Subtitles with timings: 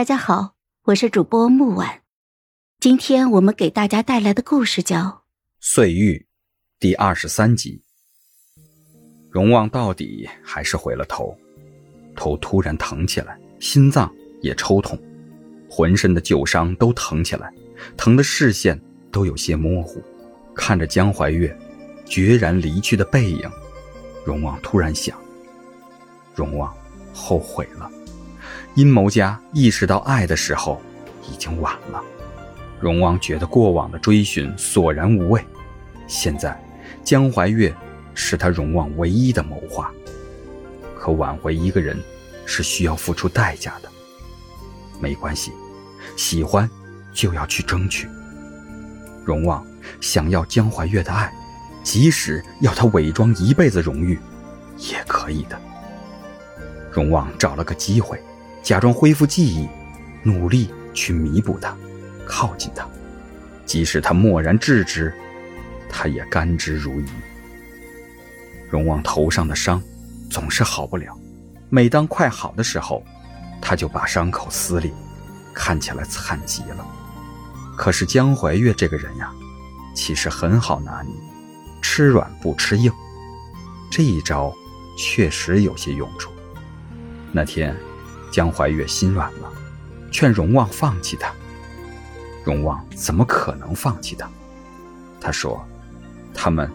[0.00, 2.00] 大家好，我是主播木婉，
[2.78, 4.96] 今天我们给大家带来的故事叫
[5.60, 6.16] 《碎玉》
[6.80, 7.82] 第二十三集。
[9.30, 11.36] 荣旺到底还是回了头，
[12.16, 14.10] 头突然疼起来，心脏
[14.40, 14.98] 也抽痛，
[15.68, 17.52] 浑身的旧伤都疼起来，
[17.94, 18.80] 疼的视线
[19.12, 20.02] 都有些模糊。
[20.54, 21.54] 看着江怀月
[22.06, 23.50] 决然离去的背影，
[24.24, 25.14] 荣旺突然想：
[26.34, 26.74] 荣旺
[27.12, 27.92] 后悔了。
[28.74, 30.80] 阴谋家意识到爱的时候，
[31.30, 32.02] 已经晚了。
[32.78, 35.44] 荣旺觉得过往的追寻索然无味，
[36.06, 36.58] 现在
[37.04, 37.74] 江怀月
[38.14, 39.92] 是他荣旺唯一的谋划。
[40.96, 41.98] 可挽回一个人，
[42.46, 43.90] 是需要付出代价的。
[45.00, 45.52] 没关系，
[46.16, 46.68] 喜欢
[47.12, 48.08] 就要去争取。
[49.24, 49.66] 荣旺
[50.00, 51.32] 想要江怀月的爱，
[51.82, 54.18] 即使要他伪装一辈子荣誉，
[54.78, 55.60] 也可以的。
[56.92, 58.22] 荣旺找了个机会。
[58.62, 59.68] 假装恢复记忆，
[60.22, 61.74] 努力去弥补他，
[62.26, 62.86] 靠近他。
[63.64, 65.12] 即使他默然制止，
[65.88, 67.06] 他也甘之如饴。
[68.68, 69.82] 荣王头上的伤
[70.30, 71.18] 总是好不了，
[71.68, 73.02] 每当快好的时候，
[73.62, 74.92] 他就把伤口撕裂，
[75.54, 76.86] 看起来惨极了。
[77.76, 79.32] 可是江怀月这个人呀，
[79.94, 81.14] 其实很好拿捏，
[81.80, 82.92] 吃软不吃硬，
[83.90, 84.54] 这一招
[84.98, 86.30] 确实有些用处。
[87.32, 87.74] 那天。
[88.30, 89.52] 江怀月心软了，
[90.10, 91.32] 劝荣旺放弃他。
[92.44, 94.28] 荣旺怎么可能放弃他？
[95.20, 95.62] 他说
[96.32, 96.70] ：“他们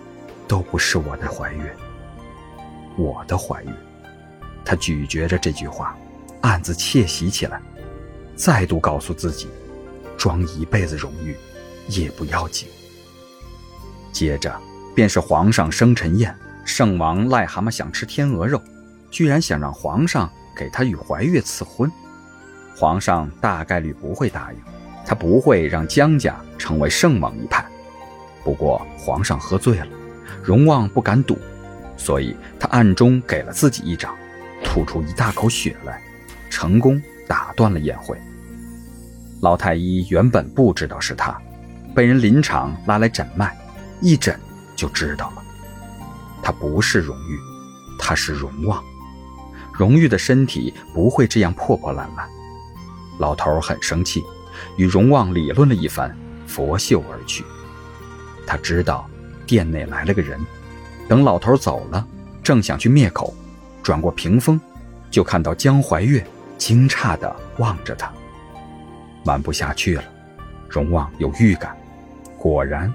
[0.47, 1.75] 都不是我的怀月，
[2.97, 3.71] 我的怀月。”
[4.63, 5.97] 他咀嚼着这句话，
[6.41, 7.59] 暗自窃喜起来，
[8.35, 9.47] 再度告诉自己：
[10.17, 11.35] 装一辈子荣誉
[11.87, 12.67] 也不要紧。
[14.11, 14.55] 接着
[14.93, 18.61] 便是皇上生辰宴，圣王癞蛤蟆想吃天鹅肉，
[19.09, 20.31] 居然想让皇上。
[20.55, 21.91] 给他与怀月赐婚，
[22.75, 24.59] 皇上大概率不会答应，
[25.05, 27.65] 他不会让江家成为圣王一派。
[28.43, 29.87] 不过皇上喝醉了，
[30.43, 31.37] 荣旺不敢赌，
[31.97, 34.15] 所以他暗中给了自己一掌，
[34.63, 36.01] 吐出一大口血来，
[36.49, 38.17] 成功打断了宴会。
[39.41, 41.39] 老太医原本不知道是他，
[41.93, 43.55] 被人临场拉来诊脉，
[44.01, 44.39] 一诊
[44.75, 45.43] 就知道了，
[46.41, 47.39] 他不是荣誉，
[47.99, 48.83] 他是荣旺。
[49.77, 52.27] 荣誉的身体不会这样破破烂烂。
[53.19, 54.23] 老头很生气，
[54.77, 56.15] 与荣旺理论了一番，
[56.47, 57.43] 拂袖而去。
[58.47, 59.09] 他知道
[59.45, 60.39] 店内来了个人，
[61.07, 62.07] 等老头走了，
[62.43, 63.33] 正想去灭口，
[63.83, 64.59] 转过屏风，
[65.11, 66.25] 就看到江怀月
[66.57, 68.11] 惊诧地望着他。
[69.25, 70.03] 瞒不下去了，
[70.69, 71.75] 荣旺有预感，
[72.37, 72.93] 果然，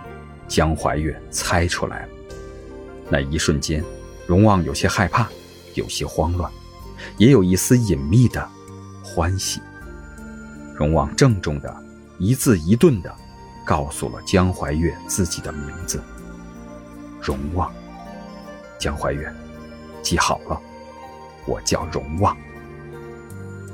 [0.49, 2.09] 江怀月猜出来了。
[3.09, 3.85] 那一瞬间，
[4.27, 5.29] 荣旺有些害怕，
[5.75, 6.51] 有些慌乱。
[7.17, 8.49] 也有一丝隐秘的
[9.03, 9.61] 欢喜。
[10.75, 11.75] 荣旺郑重的
[12.19, 13.15] 一字一顿的
[13.67, 16.03] 告诉了江怀月自己的名字：
[17.21, 17.71] 荣旺。
[18.79, 19.31] 江怀月，
[20.01, 20.59] 记好了，
[21.47, 22.35] 我叫荣旺。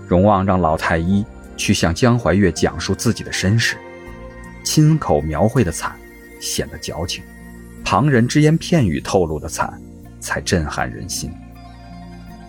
[0.08, 1.24] 荣旺让老太医
[1.56, 3.76] 去向江怀月讲述自己的身世，
[4.64, 5.96] 亲口描绘的惨
[6.40, 7.22] 显得矫情，
[7.84, 9.80] 旁人只言片语透露的惨
[10.18, 11.30] 才震撼人心。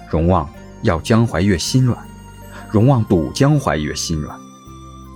[0.10, 0.50] 荣旺。
[0.82, 1.98] 要江怀月心软，
[2.70, 4.38] 荣旺赌江怀月心软。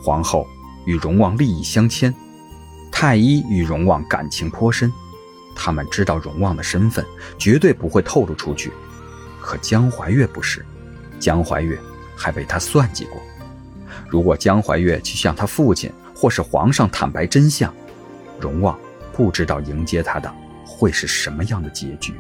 [0.04, 0.48] 皇后
[0.86, 2.14] 与荣旺利益相牵，
[2.92, 4.92] 太医与荣旺感情颇深，
[5.56, 7.06] 他们知道荣旺的身份，
[7.38, 8.72] 绝对不会透露出去。
[9.40, 10.66] 可江怀月不是，
[11.20, 11.78] 江怀月
[12.16, 13.22] 还被他算计过。
[14.10, 17.74] 如果江怀月去向他父亲或是皇上坦白真相，
[18.40, 18.78] 荣旺
[19.14, 20.34] 不知道迎接他的
[20.66, 22.16] 会是什么样的结局。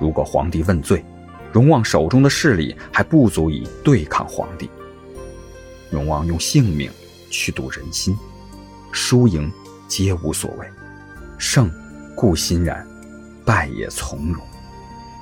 [0.00, 1.04] 如果皇帝问罪，
[1.52, 4.68] 荣旺手中的势力还不足以对抗皇帝。
[5.90, 6.90] 荣旺用性命
[7.30, 8.16] 去赌人心，
[8.92, 9.50] 输赢
[9.88, 10.66] 皆无所谓，
[11.38, 11.70] 胜
[12.14, 12.86] 固欣然，
[13.44, 14.42] 败也从容。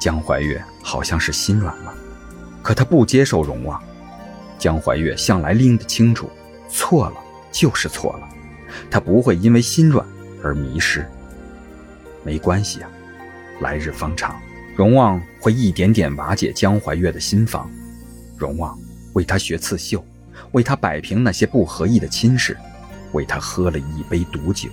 [0.00, 1.94] 江怀月好像是心软了，
[2.62, 3.80] 可他不接受荣旺。
[4.58, 6.28] 江怀月向来拎得清楚，
[6.68, 7.16] 错了
[7.52, 8.28] 就是错了，
[8.90, 10.04] 他不会因为心软
[10.42, 11.06] 而迷失。
[12.24, 12.90] 没关系啊，
[13.60, 14.34] 来日方长。
[14.76, 17.70] 荣旺会一点点瓦解江淮月的心房，
[18.36, 18.78] 荣旺
[19.14, 20.04] 为他学刺绣，
[20.52, 22.54] 为他摆平那些不合意的亲事，
[23.12, 24.68] 为他喝了一杯毒酒。